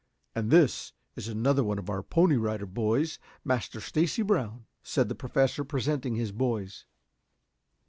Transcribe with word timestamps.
And 0.33 0.49
this 0.49 0.93
is 1.15 1.27
another 1.27 1.63
one 1.63 1.77
of 1.77 1.87
our 1.87 2.01
Pony 2.01 2.35
Rider 2.35 2.65
Boys, 2.65 3.19
Master 3.45 3.79
Stacy 3.79 4.23
Brown," 4.23 4.65
said 4.81 5.09
the 5.09 5.13
Professor, 5.13 5.63
presenting 5.63 6.15
his 6.15 6.31
boys. 6.31 6.85